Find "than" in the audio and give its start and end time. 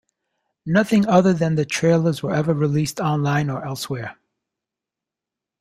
1.31-1.53